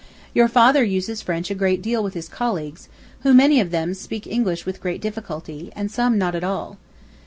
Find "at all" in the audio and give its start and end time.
6.33-6.79